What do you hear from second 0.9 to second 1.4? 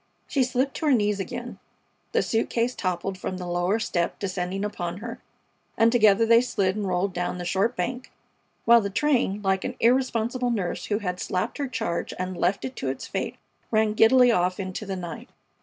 knees